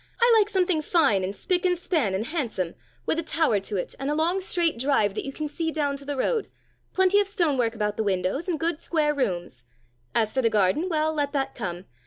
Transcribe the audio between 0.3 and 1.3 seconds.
like something fine